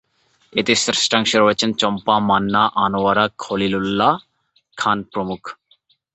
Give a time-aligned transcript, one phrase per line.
[0.53, 4.13] এতে শ্রেষ্ঠাংশে রয়েছেন চম্পা, মান্না, আনোয়ারা, খলিল উল্লাহ
[4.77, 5.41] খান প্রমুখ।